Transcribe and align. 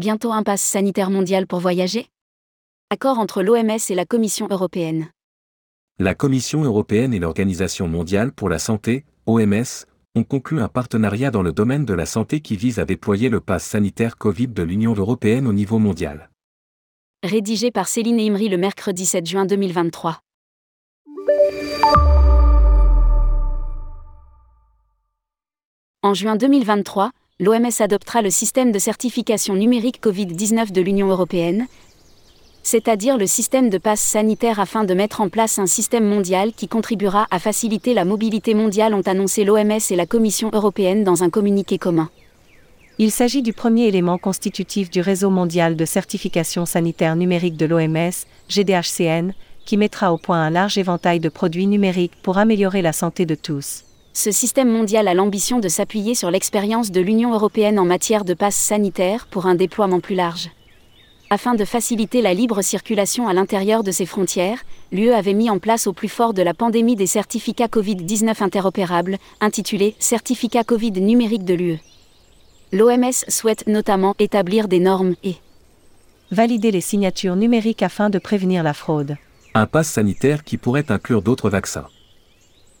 Bientôt 0.00 0.32
un 0.32 0.42
pass 0.42 0.62
sanitaire 0.62 1.10
mondial 1.10 1.46
pour 1.46 1.58
voyager? 1.60 2.06
Accord 2.88 3.18
entre 3.18 3.42
l'OMS 3.42 3.90
et 3.90 3.94
la 3.94 4.06
Commission 4.06 4.48
européenne. 4.50 5.10
La 5.98 6.14
Commission 6.14 6.64
européenne 6.64 7.12
et 7.12 7.18
l'Organisation 7.18 7.86
mondiale 7.86 8.32
pour 8.32 8.48
la 8.48 8.58
santé, 8.58 9.04
OMS, 9.26 9.84
ont 10.14 10.24
conclu 10.24 10.62
un 10.62 10.68
partenariat 10.68 11.30
dans 11.30 11.42
le 11.42 11.52
domaine 11.52 11.84
de 11.84 11.92
la 11.92 12.06
santé 12.06 12.40
qui 12.40 12.56
vise 12.56 12.78
à 12.78 12.86
déployer 12.86 13.28
le 13.28 13.40
pass 13.40 13.62
sanitaire 13.62 14.16
Covid 14.16 14.48
de 14.48 14.62
l'Union 14.62 14.94
européenne 14.94 15.46
au 15.46 15.52
niveau 15.52 15.78
mondial. 15.78 16.30
Rédigé 17.22 17.70
par 17.70 17.86
Céline 17.86 18.20
Imri 18.20 18.48
le 18.48 18.56
mercredi 18.56 19.04
7 19.04 19.26
juin 19.26 19.44
2023. 19.44 20.20
En 26.02 26.14
juin 26.14 26.36
2023, 26.36 27.10
l'OMS 27.40 27.80
adoptera 27.80 28.20
le 28.20 28.28
système 28.28 28.70
de 28.70 28.78
certification 28.78 29.54
numérique 29.54 30.02
Covid-19 30.02 30.72
de 30.72 30.82
l'Union 30.82 31.08
européenne, 31.08 31.66
c'est-à-dire 32.62 33.16
le 33.16 33.26
système 33.26 33.70
de 33.70 33.78
passe 33.78 34.02
sanitaire 34.02 34.60
afin 34.60 34.84
de 34.84 34.92
mettre 34.92 35.22
en 35.22 35.30
place 35.30 35.58
un 35.58 35.66
système 35.66 36.04
mondial 36.04 36.52
qui 36.52 36.68
contribuera 36.68 37.26
à 37.30 37.38
faciliter 37.38 37.94
la 37.94 38.04
mobilité 38.04 38.52
mondiale 38.52 38.92
ont 38.92 39.00
annoncé 39.00 39.44
l'OMS 39.44 39.78
et 39.88 39.96
la 39.96 40.04
Commission 40.04 40.50
européenne 40.52 41.02
dans 41.02 41.24
un 41.24 41.30
communiqué 41.30 41.78
commun. 41.78 42.10
Il 42.98 43.10
s'agit 43.10 43.40
du 43.40 43.54
premier 43.54 43.86
élément 43.86 44.18
constitutif 44.18 44.90
du 44.90 45.00
réseau 45.00 45.30
mondial 45.30 45.76
de 45.76 45.84
certification 45.86 46.66
sanitaire 46.66 47.16
numérique 47.16 47.56
de 47.56 47.64
l'OMS, 47.64 48.10
GDHCN, 48.50 49.32
qui 49.64 49.78
mettra 49.78 50.12
au 50.12 50.18
point 50.18 50.42
un 50.42 50.50
large 50.50 50.76
éventail 50.76 51.20
de 51.20 51.30
produits 51.30 51.66
numériques 51.66 52.20
pour 52.22 52.36
améliorer 52.36 52.82
la 52.82 52.92
santé 52.92 53.24
de 53.24 53.34
tous. 53.34 53.84
Ce 54.12 54.32
système 54.32 54.68
mondial 54.68 55.06
a 55.06 55.14
l'ambition 55.14 55.60
de 55.60 55.68
s'appuyer 55.68 56.14
sur 56.14 56.30
l'expérience 56.30 56.90
de 56.90 57.00
l'Union 57.00 57.32
européenne 57.32 57.78
en 57.78 57.84
matière 57.84 58.24
de 58.24 58.34
passe 58.34 58.56
sanitaire 58.56 59.26
pour 59.28 59.46
un 59.46 59.54
déploiement 59.54 60.00
plus 60.00 60.16
large. 60.16 60.50
Afin 61.32 61.54
de 61.54 61.64
faciliter 61.64 62.22
la 62.22 62.34
libre 62.34 62.60
circulation 62.60 63.28
à 63.28 63.32
l'intérieur 63.32 63.84
de 63.84 63.92
ses 63.92 64.06
frontières, 64.06 64.64
l'UE 64.90 65.12
avait 65.12 65.32
mis 65.32 65.48
en 65.48 65.60
place 65.60 65.86
au 65.86 65.92
plus 65.92 66.08
fort 66.08 66.34
de 66.34 66.42
la 66.42 66.54
pandémie 66.54 66.96
des 66.96 67.06
certificats 67.06 67.68
Covid-19 67.68 68.42
interopérables, 68.42 69.16
intitulés 69.40 69.94
Certificats 70.00 70.64
Covid 70.64 70.90
numériques 70.90 71.44
de 71.44 71.54
l'UE. 71.54 71.78
L'OMS 72.72 73.12
souhaite 73.28 73.68
notamment 73.68 74.16
établir 74.18 74.66
des 74.66 74.80
normes 74.80 75.14
et 75.22 75.36
valider 76.32 76.72
les 76.72 76.80
signatures 76.80 77.36
numériques 77.36 77.82
afin 77.82 78.10
de 78.10 78.18
prévenir 78.18 78.64
la 78.64 78.74
fraude. 78.74 79.16
Un 79.54 79.66
pass 79.66 79.88
sanitaire 79.88 80.42
qui 80.42 80.56
pourrait 80.56 80.90
inclure 80.90 81.22
d'autres 81.22 81.50
vaccins. 81.50 81.86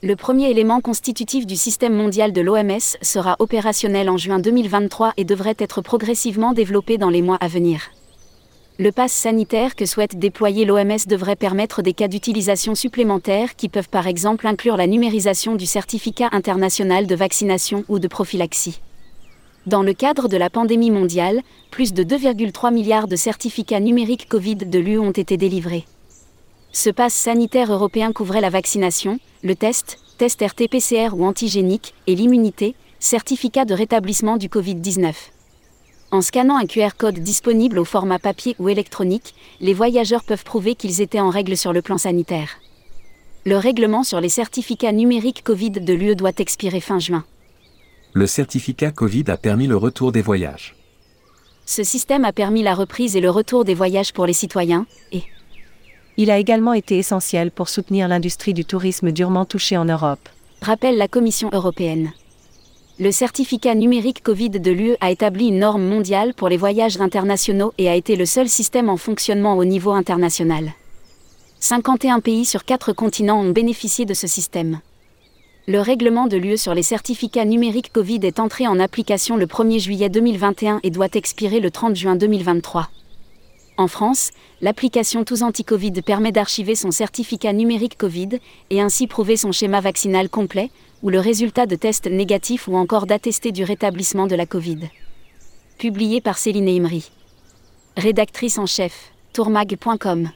Le 0.00 0.14
premier 0.14 0.48
élément 0.48 0.80
constitutif 0.80 1.44
du 1.44 1.56
système 1.56 1.92
mondial 1.92 2.32
de 2.32 2.40
l'OMS 2.40 2.96
sera 3.02 3.34
opérationnel 3.40 4.08
en 4.08 4.16
juin 4.16 4.38
2023 4.38 5.12
et 5.16 5.24
devrait 5.24 5.56
être 5.58 5.80
progressivement 5.80 6.52
développé 6.52 6.98
dans 6.98 7.10
les 7.10 7.20
mois 7.20 7.38
à 7.40 7.48
venir. 7.48 7.90
Le 8.78 8.92
pass 8.92 9.10
sanitaire 9.10 9.74
que 9.74 9.86
souhaite 9.86 10.16
déployer 10.16 10.64
l'OMS 10.66 11.08
devrait 11.08 11.34
permettre 11.34 11.82
des 11.82 11.94
cas 11.94 12.06
d'utilisation 12.06 12.76
supplémentaires 12.76 13.56
qui 13.56 13.68
peuvent 13.68 13.88
par 13.88 14.06
exemple 14.06 14.46
inclure 14.46 14.76
la 14.76 14.86
numérisation 14.86 15.56
du 15.56 15.66
certificat 15.66 16.28
international 16.30 17.08
de 17.08 17.16
vaccination 17.16 17.82
ou 17.88 17.98
de 17.98 18.06
prophylaxie. 18.06 18.80
Dans 19.66 19.82
le 19.82 19.94
cadre 19.94 20.28
de 20.28 20.36
la 20.36 20.48
pandémie 20.48 20.92
mondiale, 20.92 21.40
plus 21.72 21.92
de 21.92 22.04
2,3 22.04 22.72
milliards 22.72 23.08
de 23.08 23.16
certificats 23.16 23.80
numériques 23.80 24.28
Covid 24.28 24.54
de 24.58 24.78
l'UE 24.78 25.00
ont 25.00 25.10
été 25.10 25.36
délivrés. 25.36 25.86
Ce 26.72 26.90
pass 26.90 27.14
sanitaire 27.14 27.72
européen 27.72 28.12
couvrait 28.12 28.40
la 28.40 28.50
vaccination, 28.50 29.18
le 29.42 29.54
test, 29.54 29.98
test 30.18 30.40
RT-PCR 30.42 31.14
ou 31.14 31.24
antigénique, 31.24 31.94
et 32.06 32.14
l'immunité, 32.14 32.74
certificat 32.98 33.64
de 33.64 33.74
rétablissement 33.74 34.36
du 34.36 34.48
Covid-19. 34.48 35.14
En 36.10 36.20
scannant 36.20 36.56
un 36.56 36.66
QR 36.66 36.90
code 36.96 37.18
disponible 37.18 37.78
au 37.78 37.84
format 37.84 38.18
papier 38.18 38.54
ou 38.58 38.68
électronique, 38.68 39.34
les 39.60 39.74
voyageurs 39.74 40.24
peuvent 40.24 40.44
prouver 40.44 40.74
qu'ils 40.74 41.00
étaient 41.00 41.20
en 41.20 41.30
règle 41.30 41.56
sur 41.56 41.72
le 41.72 41.82
plan 41.82 41.98
sanitaire. 41.98 42.58
Le 43.44 43.56
règlement 43.56 44.04
sur 44.04 44.20
les 44.20 44.28
certificats 44.28 44.92
numériques 44.92 45.42
Covid 45.42 45.70
de 45.70 45.92
l'UE 45.92 46.16
doit 46.16 46.32
expirer 46.38 46.80
fin 46.80 46.98
juin. 46.98 47.24
Le 48.12 48.26
certificat 48.26 48.90
Covid 48.90 49.24
a 49.28 49.36
permis 49.36 49.66
le 49.66 49.76
retour 49.76 50.12
des 50.12 50.22
voyages. 50.22 50.74
Ce 51.66 51.82
système 51.82 52.24
a 52.24 52.32
permis 52.32 52.62
la 52.62 52.74
reprise 52.74 53.14
et 53.16 53.20
le 53.20 53.30
retour 53.30 53.64
des 53.64 53.74
voyages 53.74 54.12
pour 54.12 54.26
les 54.26 54.32
citoyens, 54.32 54.86
et 55.12 55.22
il 56.18 56.32
a 56.32 56.38
également 56.38 56.72
été 56.72 56.98
essentiel 56.98 57.52
pour 57.52 57.68
soutenir 57.68 58.08
l'industrie 58.08 58.52
du 58.52 58.64
tourisme 58.64 59.12
durement 59.12 59.44
touchée 59.44 59.76
en 59.76 59.84
Europe. 59.84 60.28
Rappelle 60.60 60.98
la 60.98 61.06
Commission 61.06 61.48
européenne. 61.52 62.10
Le 62.98 63.12
certificat 63.12 63.76
numérique 63.76 64.24
Covid 64.24 64.50
de 64.50 64.70
l'UE 64.72 64.96
a 65.00 65.12
établi 65.12 65.46
une 65.46 65.60
norme 65.60 65.84
mondiale 65.84 66.34
pour 66.34 66.48
les 66.48 66.56
voyages 66.56 67.00
internationaux 67.00 67.72
et 67.78 67.88
a 67.88 67.94
été 67.94 68.16
le 68.16 68.26
seul 68.26 68.48
système 68.48 68.88
en 68.88 68.96
fonctionnement 68.96 69.56
au 69.56 69.64
niveau 69.64 69.92
international. 69.92 70.72
51 71.60 72.18
pays 72.18 72.44
sur 72.44 72.64
4 72.64 72.92
continents 72.92 73.40
ont 73.40 73.50
bénéficié 73.50 74.04
de 74.04 74.14
ce 74.14 74.26
système. 74.26 74.80
Le 75.68 75.80
règlement 75.80 76.26
de 76.26 76.36
l'UE 76.36 76.56
sur 76.56 76.74
les 76.74 76.82
certificats 76.82 77.44
numériques 77.44 77.92
Covid 77.92 78.20
est 78.24 78.40
entré 78.40 78.66
en 78.66 78.80
application 78.80 79.36
le 79.36 79.46
1er 79.46 79.78
juillet 79.78 80.08
2021 80.08 80.80
et 80.82 80.90
doit 80.90 81.14
expirer 81.14 81.60
le 81.60 81.70
30 81.70 81.94
juin 81.94 82.16
2023. 82.16 82.88
En 83.78 83.86
France, 83.86 84.32
l'application 84.60 85.22
Tous 85.22 85.42
Anti-Covid 85.42 86.02
permet 86.02 86.32
d'archiver 86.32 86.74
son 86.74 86.90
certificat 86.90 87.52
numérique 87.52 87.96
Covid 87.96 88.40
et 88.70 88.80
ainsi 88.80 89.06
prouver 89.06 89.36
son 89.36 89.52
schéma 89.52 89.80
vaccinal 89.80 90.28
complet 90.28 90.72
ou 91.04 91.10
le 91.10 91.20
résultat 91.20 91.64
de 91.66 91.76
tests 91.76 92.10
négatifs 92.10 92.66
ou 92.66 92.76
encore 92.76 93.06
d'attester 93.06 93.52
du 93.52 93.62
rétablissement 93.62 94.26
de 94.26 94.34
la 94.34 94.46
Covid. 94.46 94.90
Publié 95.78 96.20
par 96.20 96.38
Céline 96.38 96.68
Imri. 96.68 97.12
Rédactrice 97.96 98.58
en 98.58 98.66
chef, 98.66 99.12
tourmag.com. 99.32 100.32